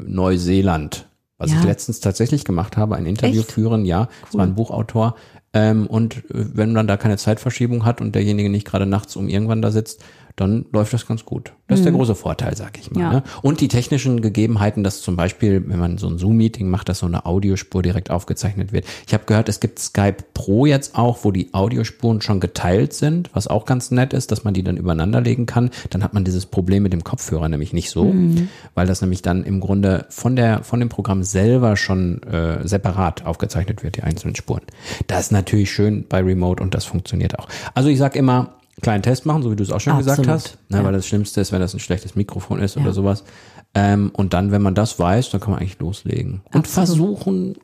Neuseeland, 0.06 1.06
was 1.38 1.52
Ja. 1.52 1.58
ich 1.58 1.64
letztens 1.64 2.00
tatsächlich 2.00 2.44
gemacht 2.44 2.76
habe, 2.76 2.96
ein 2.96 3.06
Interview 3.06 3.40
Echt? 3.40 3.52
führen. 3.52 3.84
Ja, 3.84 4.08
es 4.28 4.36
war 4.36 4.44
ein 4.44 4.54
Buchautor. 4.54 5.14
Ähm, 5.54 5.86
und 5.86 6.16
äh, 6.16 6.20
wenn 6.32 6.72
man 6.72 6.86
da 6.86 6.96
keine 6.96 7.18
Zeitverschiebung 7.18 7.84
hat 7.84 8.00
und 8.00 8.14
derjenige 8.14 8.48
nicht 8.48 8.66
gerade 8.66 8.86
nachts 8.86 9.16
um 9.16 9.28
irgendwann 9.28 9.62
da 9.62 9.70
sitzt, 9.70 10.02
dann 10.36 10.66
läuft 10.72 10.92
das 10.92 11.06
ganz 11.06 11.24
gut. 11.24 11.52
Das 11.68 11.78
ist 11.78 11.84
der 11.84 11.92
große 11.92 12.14
Vorteil, 12.14 12.54
sag 12.56 12.78
ich 12.78 12.90
mal. 12.90 12.98
Mhm. 12.98 13.04
Ja. 13.04 13.12
Ne? 13.12 13.22
Und 13.40 13.60
die 13.60 13.68
technischen 13.68 14.20
Gegebenheiten, 14.20 14.84
dass 14.84 15.00
zum 15.00 15.16
Beispiel, 15.16 15.62
wenn 15.66 15.78
man 15.78 15.98
so 15.98 16.08
ein 16.08 16.18
Zoom-Meeting 16.18 16.68
macht, 16.68 16.88
dass 16.88 16.98
so 16.98 17.06
eine 17.06 17.24
Audiospur 17.24 17.82
direkt 17.82 18.10
aufgezeichnet 18.10 18.72
wird. 18.72 18.84
Ich 19.06 19.14
habe 19.14 19.24
gehört, 19.24 19.48
es 19.48 19.60
gibt 19.60 19.78
Skype 19.78 20.16
Pro 20.34 20.66
jetzt 20.66 20.96
auch, 20.96 21.20
wo 21.22 21.30
die 21.30 21.54
Audiospuren 21.54 22.20
schon 22.20 22.40
geteilt 22.40 22.92
sind, 22.92 23.30
was 23.32 23.48
auch 23.48 23.64
ganz 23.64 23.90
nett 23.90 24.12
ist, 24.12 24.32
dass 24.32 24.44
man 24.44 24.52
die 24.52 24.62
dann 24.62 24.76
übereinander 24.76 25.20
legen 25.20 25.46
kann. 25.46 25.70
Dann 25.90 26.04
hat 26.04 26.12
man 26.12 26.24
dieses 26.24 26.46
Problem 26.46 26.82
mit 26.82 26.92
dem 26.92 27.04
Kopfhörer 27.04 27.48
nämlich 27.48 27.72
nicht 27.72 27.90
so, 27.90 28.14
weil 28.74 28.86
das 28.86 29.00
nämlich 29.00 29.22
dann 29.22 29.44
im 29.44 29.60
Grunde 29.60 30.06
von 30.10 30.36
der 30.36 30.62
von 30.62 30.80
dem 30.80 30.88
Programm 30.88 31.22
selber 31.22 31.76
schon 31.76 32.22
äh, 32.24 32.66
separat 32.66 33.24
aufgezeichnet 33.24 33.82
wird, 33.82 33.96
die 33.96 34.02
einzelnen 34.02 34.36
Spuren. 34.36 34.62
Das 35.06 35.20
ist 35.20 35.32
natürlich 35.32 35.70
schön 35.70 36.04
bei 36.08 36.20
Remote 36.20 36.62
und 36.62 36.74
das 36.74 36.84
funktioniert 36.84 37.38
auch. 37.38 37.48
Also 37.74 37.88
ich 37.88 37.98
sag 37.98 38.16
immer, 38.16 38.54
kleinen 38.80 39.02
Test 39.02 39.26
machen, 39.26 39.42
so 39.42 39.50
wie 39.50 39.56
du 39.56 39.62
es 39.62 39.70
auch 39.70 39.80
schon 39.80 39.98
gesagt 39.98 40.20
Absolut, 40.20 40.34
hast, 40.34 40.58
ne, 40.70 40.78
ja. 40.78 40.84
weil 40.84 40.92
das 40.92 41.06
Schlimmste 41.06 41.40
ist, 41.40 41.52
wenn 41.52 41.60
das 41.60 41.74
ein 41.74 41.80
schlechtes 41.80 42.14
Mikrofon 42.14 42.58
ist 42.60 42.76
oder 42.76 42.92
sowas. 42.92 43.24
Ähm, 43.74 44.10
und 44.14 44.32
dann, 44.34 44.50
wenn 44.50 44.62
man 44.62 44.74
das 44.74 44.98
weiß, 44.98 45.30
dann 45.30 45.40
kann 45.40 45.50
man 45.50 45.60
eigentlich 45.60 45.78
loslegen. 45.78 46.42
Und 46.54 46.66
versuchen, 46.66 47.56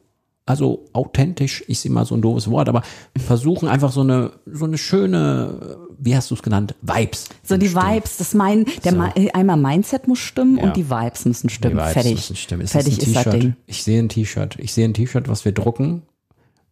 also 0.47 0.87
authentisch 0.95 1.61
ist 1.63 1.85
immer 1.85 2.05
so 2.07 2.15
ein 2.15 2.23
doofes 2.23 2.51
Wort, 2.51 2.69
aber 2.69 2.83
versuchen 3.17 3.69
einfach 3.69 3.93
so 3.93 4.01
eine, 4.03 4.33
so 4.47 4.65
eine 4.65 4.79
schöne, 4.79 5.77
wie 5.99 6.17
hast 6.17 6.31
du 6.31 6.35
es 6.35 6.43
genannt, 6.43 6.75
Vibes. 6.83 7.29
So 7.43 7.57
die 7.59 7.67
entstehen. 7.67 7.95
Vibes, 7.95 8.17
das 8.19 8.33
mein, 8.35 8.65
der 8.85 8.93
So. 8.93 8.99
Mi- 8.99 9.31
einmal 9.35 9.57
Mindset 9.59 10.09
muss 10.09 10.19
stimmen 10.21 10.59
Ja. 10.59 10.65
und 10.65 10.77
die 10.77 10.89
Vibes 10.89 11.25
müssen 11.25 11.49
Die 11.49 11.55
stimmen. 11.55 11.77
Vibes 11.77 11.93
Fertig. 11.93 12.13
müssen 12.15 12.37
stimmen. 12.37 12.63
Ist 12.63 12.73
Fertig 12.73 12.99
ist 12.99 13.17
das? 13.17 13.29
Ding. 13.31 13.57
Ich 13.67 13.83
sehe 13.83 13.99
ein 14.03 14.09
T-Shirt. 14.09 14.57
Ich 14.59 14.73
sehe 14.73 14.87
ein 14.87 14.95
T-Shirt, 14.95 15.29
was 15.29 15.45
wir 15.45 15.53
drucken. 15.53 16.03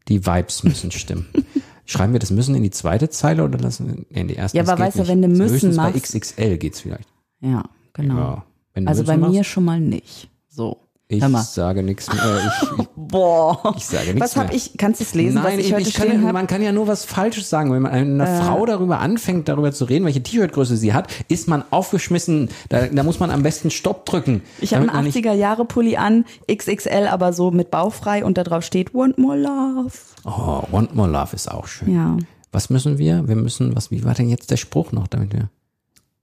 Die 0.09 0.25
Vibes 0.25 0.63
müssen 0.63 0.91
stimmen. 0.93 1.27
Schreiben 1.87 2.13
wir 2.13 2.21
das 2.21 2.31
müssen 2.31 2.55
in 2.55 2.63
die 2.63 2.71
zweite 2.71 3.09
Zeile 3.09 3.45
oder 3.45 3.59
lassen 3.59 4.07
in 4.11 4.29
die 4.29 4.35
erste? 4.35 4.59
Ja, 4.59 4.65
aber 4.65 4.79
weißt 4.79 4.99
du, 4.99 5.09
wenn 5.09 5.23
du 5.23 5.29
müssen 5.29 5.51
höchstens 5.53 5.77
bei 5.77 5.91
machst- 5.91 6.15
XXL 6.15 6.59
geht's 6.59 6.81
vielleicht. 6.81 7.09
Ja, 7.41 7.65
genau. 7.93 8.17
Ja. 8.17 8.45
Also 8.85 9.05
bei 9.05 9.17
müssen 9.17 9.31
mir 9.33 9.39
machst, 9.39 9.51
schon 9.51 9.65
mal 9.65 9.81
nicht. 9.81 10.29
So. 10.49 10.86
Ich 11.09 11.23
sage 11.23 11.83
nichts 11.83 12.13
mehr. 12.13 12.41
Ich, 12.63 12.81
ich, 12.81 12.87
Boah. 12.97 13.75
Ich 13.77 13.87
sage 13.87 14.07
nichts 14.07 14.21
Was 14.21 14.37
habe 14.37 14.49
mehr. 14.49 14.57
ich? 14.57 14.77
Kannst 14.77 15.01
du 15.01 15.05
es 15.05 15.15
lesen, 15.15 15.41
Nein, 15.43 15.61
ich, 15.61 15.73
ich, 15.73 15.95
kann, 15.95 16.09
ja- 16.25 16.33
man 16.33 16.47
kann 16.49 16.63
ja 16.63 16.73
nur 16.73 16.89
was 16.89 17.05
Falsches 17.05 17.49
sagen. 17.49 17.73
Wenn 17.73 17.83
man 17.83 17.93
einer 17.93 18.43
Frau 18.43 18.67
darüber 18.67 18.99
anfängt, 18.99 19.49
darüber 19.49 19.71
zu 19.73 19.85
reden, 19.85 20.05
welche 20.05 20.23
T-Shirt-Größe 20.23 20.77
sie 20.77 20.93
hat, 20.95 21.09
ist 21.29 21.47
man 21.49 21.63
aufgeschmissen. 21.71 22.49
Da, 22.69 22.87
da 22.89 23.03
muss 23.05 23.21
man 23.21 23.31
am 23.31 23.43
besten 23.43 23.71
Stopp 23.71 24.05
drücken. 24.07 24.43
Ich 24.61 24.75
habe 24.75 24.91
einen 24.93 25.05
nicht- 25.05 25.17
80er 25.17 25.33
Jahre 25.35 25.65
Pulli 25.65 25.97
an, 25.97 26.25
XXL, 26.53 27.07
aber 27.09 27.33
so 27.33 27.51
mit 27.53 27.71
bauchfrei 27.71 28.25
und 28.25 28.37
da 28.37 28.43
drauf 28.45 28.65
steht 28.65 28.93
Want 28.95 29.17
more 29.19 29.37
love. 29.39 29.93
Oh, 30.25 30.63
Want 30.73 30.95
More 30.97 31.09
Love 31.09 31.37
ist 31.37 31.49
auch 31.51 31.69
schön. 31.69 31.95
Ja. 31.95 32.17
Was 32.51 32.69
müssen 32.71 32.99
wir? 32.99 33.29
Wir 33.29 33.37
müssen, 33.37 33.77
was, 33.77 33.91
wie 33.93 34.03
war 34.05 34.15
denn 34.15 34.29
jetzt 34.29 34.51
der 34.51 34.57
Spruch 34.57 34.91
noch, 34.91 35.07
damit 35.07 35.33
wir? 35.33 35.51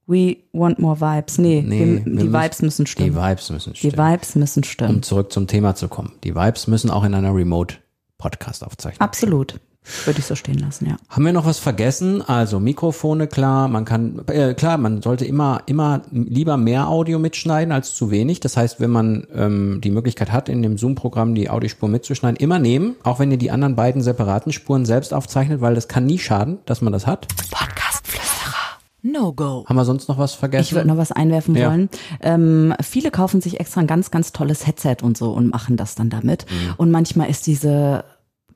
We 0.06 0.36
want 0.52 0.78
more 0.78 1.00
vibes. 1.00 1.38
Nee, 1.38 1.62
Nee, 1.66 1.78
wir 1.78 2.00
die 2.00 2.10
müssen- 2.10 2.32
Vibes 2.32 2.62
müssen 2.62 2.84
Die 2.84 2.90
stimmen. 2.90 3.16
Vibes 3.16 3.50
müssen 3.50 3.72
Die 3.72 3.78
stimmen. 3.78 3.96
Vibes 4.12 4.34
müssen 4.36 4.58
um 4.60 4.64
stimmen. 4.64 5.02
zurück 5.02 5.32
zum 5.32 5.46
Thema 5.46 5.74
zu 5.74 5.88
kommen. 5.88 6.12
Die 6.24 6.34
Vibes 6.34 6.66
müssen 6.66 6.90
auch 6.90 7.04
in 7.04 7.14
einer 7.14 7.34
Remote-Podcast 7.34 8.64
aufzeichnen. 8.64 9.00
Absolut. 9.00 9.58
Würde 10.06 10.18
ich 10.18 10.24
so 10.24 10.34
stehen 10.34 10.58
lassen, 10.60 10.86
ja. 10.88 10.96
Haben 11.10 11.26
wir 11.26 11.34
noch 11.34 11.44
was 11.44 11.58
vergessen? 11.58 12.22
Also 12.22 12.58
Mikrofone, 12.58 13.26
klar, 13.26 13.68
man 13.68 13.84
kann, 13.84 14.22
äh, 14.28 14.54
klar, 14.54 14.78
man 14.78 15.02
sollte 15.02 15.26
immer, 15.26 15.60
immer 15.66 16.00
lieber 16.10 16.56
mehr 16.56 16.88
Audio 16.88 17.18
mitschneiden 17.18 17.70
als 17.70 17.94
zu 17.94 18.10
wenig. 18.10 18.40
Das 18.40 18.56
heißt, 18.56 18.80
wenn 18.80 18.88
man 18.88 19.26
ähm, 19.34 19.80
die 19.84 19.90
Möglichkeit 19.90 20.32
hat, 20.32 20.48
in 20.48 20.62
dem 20.62 20.78
Zoom-Programm 20.78 21.34
die 21.34 21.50
Audiospur 21.50 21.90
mitzuschneiden, 21.90 22.36
immer 22.38 22.58
nehmen, 22.58 22.96
auch 23.02 23.18
wenn 23.18 23.30
ihr 23.30 23.36
die 23.36 23.50
anderen 23.50 23.76
beiden 23.76 24.00
separaten 24.00 24.52
Spuren 24.54 24.86
selbst 24.86 25.12
aufzeichnet, 25.12 25.60
weil 25.60 25.74
das 25.74 25.86
kann 25.86 26.06
nie 26.06 26.18
schaden, 26.18 26.58
dass 26.64 26.80
man 26.80 26.94
das 26.94 27.06
hat. 27.06 27.28
Podcastflüsterer. 27.28 27.63
No 29.06 29.34
go. 29.34 29.64
Haben 29.68 29.76
wir 29.76 29.84
sonst 29.84 30.08
noch 30.08 30.16
was 30.16 30.32
vergessen? 30.32 30.62
Ich 30.62 30.74
würde 30.74 30.88
noch 30.88 30.96
was 30.96 31.12
einwerfen 31.12 31.54
Ja. 31.54 31.68
wollen. 31.68 31.90
Ähm, 32.22 32.74
viele 32.80 33.10
kaufen 33.10 33.42
sich 33.42 33.60
extra 33.60 33.80
ein 33.82 33.86
ganz, 33.86 34.10
ganz 34.10 34.32
tolles 34.32 34.66
Headset 34.66 34.96
und 35.02 35.18
so 35.18 35.30
und 35.32 35.50
machen 35.50 35.76
das 35.76 35.94
dann 35.94 36.08
damit. 36.08 36.46
Mhm. 36.50 36.74
Und 36.78 36.90
manchmal 36.90 37.28
ist 37.28 37.46
diese 37.46 38.04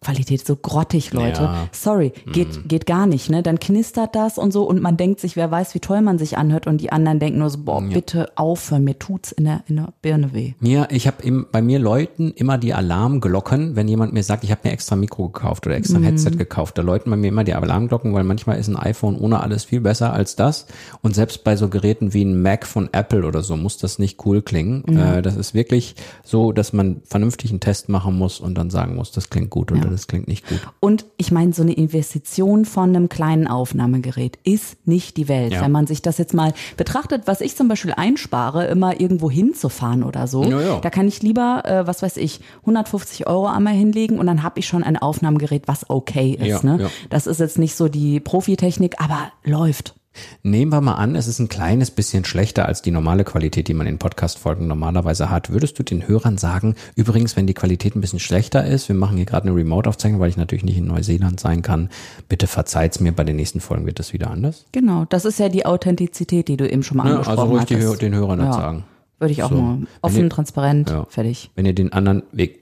Qualität 0.01 0.47
so 0.47 0.57
grottig, 0.57 1.13
Leute. 1.13 1.43
Ja. 1.43 1.53
Mhm. 1.53 1.69
Sorry, 1.73 2.13
geht, 2.33 2.69
geht 2.69 2.87
gar 2.87 3.07
nicht, 3.07 3.31
ne? 3.31 3.43
Dann 3.43 3.59
knistert 3.59 4.15
das 4.15 4.39
und 4.39 4.53
so 4.53 4.63
und 4.65 4.81
man 4.81 4.97
denkt 4.97 5.21
sich, 5.21 5.37
wer 5.37 5.51
weiß, 5.51 5.75
wie 5.75 5.81
toll 5.81 6.03
man 6.03 6.19
sich 6.19 6.39
anhört 6.39 6.67
und 6.67 6.81
die 6.81 6.93
anderen 6.93 7.19
denken 7.19 7.41
nur 7.41 7.51
so, 7.51 7.59
boah, 7.65 7.83
bitte 7.83 8.31
aufhören, 8.37 8.85
mir 8.85 8.99
tut's 8.99 9.33
in 9.33 9.45
der, 9.45 9.63
in 9.67 9.77
der 9.77 9.93
Birne 10.01 10.33
weh. 10.33 10.55
Mir, 10.61 10.89
ich 10.91 11.07
habe 11.07 11.47
bei 11.51 11.63
mir 11.63 11.79
Leuten 11.79 12.31
immer 12.31 12.59
die 12.59 12.75
Alarmglocken, 12.75 13.77
wenn 13.77 13.89
jemand 13.89 14.13
mir 14.13 14.23
sagt, 14.23 14.45
ich 14.45 14.51
habe 14.51 14.61
mir 14.65 14.73
extra 14.73 14.97
Mikro 14.97 15.29
gekauft 15.29 15.67
oder 15.67 15.77
extra 15.77 15.97
ein 15.99 16.05
Headset 16.05 16.31
gekauft, 16.31 16.79
da 16.79 16.83
läuten 16.83 17.11
bei 17.11 17.17
mir 17.17 17.29
immer 17.29 17.45
die 17.45 17.55
Alarmglocken, 17.55 18.15
weil 18.15 18.25
manchmal 18.25 18.59
ist 18.59 18.69
ein 18.69 18.77
iPhone 18.77 19.17
ohne 19.17 19.41
alles 19.41 19.65
viel 19.65 19.81
besser 19.81 20.13
als 20.13 20.37
das. 20.37 20.67
Und 21.03 21.15
selbst 21.15 21.45
bei 21.45 21.57
so 21.57 21.69
Geräten 21.69 22.15
wie 22.15 22.25
ein 22.25 22.41
Mac 22.41 22.67
von 22.67 22.89
Apple 22.93 23.27
oder 23.27 23.43
so 23.43 23.57
muss 23.57 23.79
das 23.79 23.99
nicht 23.99 24.25
cool 24.25 24.43
klingen. 24.43 24.85
Äh, 24.97 25.23
das 25.23 25.37
ist 25.37 25.55
wirklich 25.55 25.97
so, 26.23 26.53
dass 26.53 26.73
man 26.73 27.03
vernünftig 27.05 27.51
einen 27.51 27.61
Test 27.61 27.89
machen 27.89 28.17
muss 28.17 28.41
und 28.41 28.57
dann 28.57 28.71
sagen 28.71 28.95
muss, 28.95 29.11
das 29.13 29.31
klingt 29.31 29.51
gut 29.51 29.73
oder 29.89 29.97
das 29.97 30.07
klingt 30.07 30.29
nicht 30.29 30.49
gut. 30.49 30.61
Und 30.81 31.05
ich 31.17 31.33
meine, 31.33 31.53
so 31.53 31.63
eine 31.63 31.73
Investition 31.73 32.65
von 32.65 32.91
einem 32.91 33.09
kleinen 33.09 33.47
Aufnahmegerät 33.47 34.39
ist 34.45 34.87
nicht 34.87 35.17
die 35.17 35.29
Welt. 35.29 35.53
Ja. 35.53 35.63
Wenn 35.63 35.73
man 35.73 35.87
sich 35.87 36.03
das 36.03 36.19
jetzt 36.19 36.35
mal 36.35 36.53
betrachtet, 36.77 37.23
was 37.27 37.41
ich 37.41 37.57
zum 37.57 37.69
Beispiel 37.69 37.93
einspare, 37.93 38.67
immer 38.67 39.01
irgendwo 39.01 39.31
hinzufahren 39.31 40.03
oder 40.03 40.27
so, 40.27 40.45
Ja, 40.45 40.81
da 40.81 40.91
kann 40.91 41.09
ich 41.09 41.23
lieber, 41.23 41.63
äh, 41.65 41.87
was 41.87 42.03
weiß 42.03 42.17
ich, 42.19 42.41
150 42.61 43.27
Euro 43.27 43.47
einmal 43.47 43.75
hinlegen 43.75 44.19
und 44.19 44.27
dann 44.27 44.43
habe 44.43 44.61
ich 44.61 44.67
schon 44.67 44.85
ein 44.85 44.97
Aufnahmegerät, 44.97 45.67
was 45.67 45.89
okay 45.91 46.39
ist. 46.41 46.65
Ne? 46.65 46.91
Das 47.11 47.27
ist 47.27 47.41
jetzt 47.41 47.59
nicht 47.59 47.75
so 47.75 47.89
die 47.89 48.21
Profitechnik, 48.21 48.97
aber 49.01 49.33
läuft. 49.45 49.95
Nehmen 50.43 50.73
wir 50.73 50.81
mal 50.81 50.95
an, 50.95 51.17
es 51.17 51.27
ist 51.27 51.39
ein 51.39 51.49
kleines 51.49 51.91
bisschen 51.91 52.25
schlechter 52.25 52.67
als 52.67 52.83
die 52.83 52.91
normale 52.91 53.25
Qualität, 53.25 53.69
die 53.69 53.75
man 53.75 53.87
in 53.87 53.99
Podcast-Folgen 53.99 54.67
normalerweise 54.67 55.31
hat. 55.31 55.51
Würdest 55.51 55.79
du 55.79 55.83
den 55.83 56.07
Hörern 56.09 56.39
sagen, 56.39 56.75
übrigens, 56.97 57.37
wenn 57.37 57.47
die 57.47 57.55
Qualität 57.55 57.95
ein 57.97 58.01
bisschen 58.01 58.21
schlechter 58.21 58.65
ist, 58.67 58.89
wir 58.89 58.97
machen 58.97 59.17
hier 59.17 59.27
gerade 59.27 59.49
eine 59.49 59.57
Remote-Aufzeichnung, 59.57 60.21
weil 60.21 60.31
ich 60.31 60.37
natürlich 60.37 60.65
nicht 60.65 60.79
in 60.79 60.87
Neuseeland 60.87 61.41
sein 61.41 61.63
kann, 61.63 61.91
bitte 62.29 62.47
verzeiht's 62.47 63.01
mir, 63.01 63.13
bei 63.13 63.25
den 63.25 63.37
nächsten 63.37 63.61
Folgen 63.61 63.87
wird 63.87 63.99
das 63.99 64.13
wieder 64.13 64.31
anders. 64.31 64.65
Genau, 64.73 65.05
das 65.09 65.25
ist 65.25 65.39
ja 65.39 65.49
die 65.49 65.67
Authentizität, 65.67 66.49
die 66.49 66.57
du 66.57 66.69
eben 66.71 66.83
schon 66.83 66.97
mal 66.99 67.05
Ja, 67.07 67.13
angesprochen 67.13 67.39
also 67.39 67.53
ruhig 67.53 67.61
hattest. 67.63 68.03
Den 68.03 68.15
Hörern 68.15 68.39
das 68.39 68.47
Ja. 68.49 68.53
sagen. 68.55 68.85
Würde 69.21 69.33
ich 69.33 69.43
auch 69.43 69.51
So. 69.51 69.57
mal 69.57 69.79
offen, 70.01 70.23
ihr- 70.25 70.31
transparent, 70.31 70.91
Ja. 70.91 71.05
fertig. 71.11 71.51
Wenn 71.57 71.67
ihr 71.67 71.73
den 71.75 71.93
anderen 71.93 72.23
Weg 72.31 72.61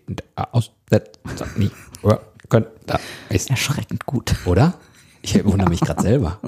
nie 1.57 1.71
könnt, 2.49 2.67
da 2.87 2.99
ist, 3.29 3.51
Erschreckend 3.51 4.07
gut. 4.07 4.35
oder? 4.47 4.75
Ich 5.23 5.35
wundere 5.45 5.69
mich 5.69 5.81
gerade 5.81 6.01
selber. 6.03 6.39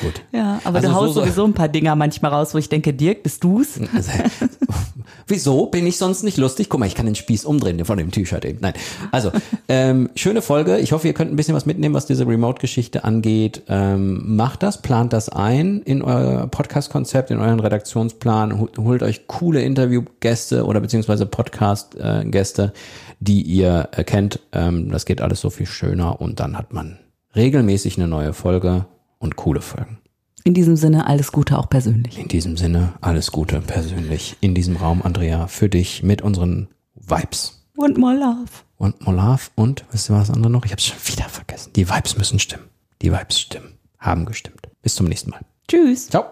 Gut. 0.00 0.22
Ja, 0.32 0.60
aber 0.64 0.76
Also 0.76 0.88
du 0.88 0.94
haust 0.94 1.14
so- 1.14 1.20
sowieso 1.20 1.44
ein 1.44 1.54
paar 1.54 1.68
Dinger 1.68 1.94
manchmal 1.96 2.32
raus, 2.32 2.54
wo 2.54 2.58
ich 2.58 2.68
denke, 2.68 2.92
Dirk, 2.94 3.22
bist 3.22 3.42
du's? 3.44 3.80
Also, 3.94 4.12
wieso 5.26 5.66
bin 5.66 5.86
ich 5.86 5.96
sonst 5.98 6.22
nicht 6.22 6.36
lustig? 6.38 6.68
Guck 6.68 6.80
mal, 6.80 6.86
ich 6.86 6.94
kann 6.94 7.06
den 7.06 7.14
Spieß 7.14 7.44
umdrehen 7.44 7.84
von 7.84 7.98
dem 7.98 8.10
T-Shirt 8.10 8.44
eben. 8.44 8.58
Nein. 8.60 8.72
Also, 9.12 9.30
ähm, 9.68 10.10
schöne 10.14 10.42
Folge. 10.42 10.78
Ich 10.78 10.92
hoffe, 10.92 11.06
ihr 11.06 11.14
könnt 11.14 11.32
ein 11.32 11.36
bisschen 11.36 11.54
was 11.54 11.66
mitnehmen, 11.66 11.94
was 11.94 12.06
diese 12.06 12.26
Remote-Geschichte 12.26 13.04
angeht. 13.04 13.62
Ähm, 13.68 14.36
macht 14.36 14.62
das, 14.62 14.80
plant 14.82 15.12
das 15.12 15.28
ein 15.28 15.82
in 15.82 16.02
euer 16.02 16.46
Podcast-Konzept, 16.46 17.30
in 17.30 17.38
euren 17.40 17.60
Redaktionsplan. 17.60 18.58
Hol- 18.58 18.70
Holt 18.78 19.02
euch 19.02 19.26
coole 19.26 19.62
Interviewgäste 19.62 20.64
oder 20.64 20.80
beziehungsweise 20.80 21.26
Podcast-Gäste, 21.26 22.72
die 23.20 23.42
ihr 23.42 23.88
äh, 23.92 24.04
kennt. 24.04 24.40
Ähm, 24.52 24.90
das 24.90 25.04
geht 25.04 25.20
alles 25.20 25.40
so 25.40 25.50
viel 25.50 25.66
schöner 25.66 26.20
und 26.20 26.40
dann 26.40 26.56
hat 26.56 26.72
man 26.72 26.98
regelmäßig 27.36 27.98
eine 27.98 28.08
neue 28.08 28.32
Folge 28.32 28.86
und 29.18 29.36
coole 29.36 29.60
Folgen. 29.60 29.98
In 30.44 30.54
diesem 30.54 30.76
Sinne, 30.76 31.06
alles 31.06 31.32
Gute 31.32 31.58
auch 31.58 31.68
persönlich. 31.68 32.18
In 32.18 32.28
diesem 32.28 32.56
Sinne, 32.56 32.94
alles 33.00 33.32
Gute 33.32 33.60
persönlich 33.60 34.36
in 34.40 34.54
diesem 34.54 34.76
Raum, 34.76 35.02
Andrea, 35.02 35.46
für 35.46 35.68
dich 35.68 36.02
mit 36.02 36.22
unseren 36.22 36.68
Vibes. 36.94 37.66
Und 37.76 37.98
more 37.98 38.14
love. 38.14 38.50
Und 38.78 39.04
Molav 39.04 39.50
und, 39.56 39.84
wisst 39.90 40.08
ihr 40.08 40.14
was 40.14 40.30
andere 40.30 40.50
noch? 40.50 40.64
Ich 40.64 40.72
hab's 40.72 40.86
schon 40.86 40.98
wieder 41.04 41.28
vergessen. 41.28 41.72
Die 41.74 41.88
Vibes 41.88 42.16
müssen 42.16 42.38
stimmen. 42.38 42.64
Die 43.02 43.12
Vibes 43.12 43.40
stimmen. 43.40 43.74
Haben 43.98 44.24
gestimmt. 44.24 44.68
Bis 44.82 44.94
zum 44.94 45.06
nächsten 45.06 45.30
Mal. 45.30 45.40
Tschüss. 45.66 46.08
Ciao. 46.08 46.24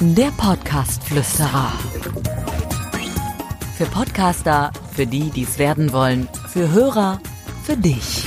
Der 0.00 0.30
Podcastflüsterer. 0.32 1.72
Für 3.76 3.86
Podcaster, 3.86 4.72
für 4.92 5.06
die, 5.06 5.30
die 5.30 5.42
es 5.42 5.58
werden 5.58 5.92
wollen, 5.92 6.28
für 6.48 6.70
Hörer, 6.70 7.20
für 7.64 7.76
dich. 7.76 8.26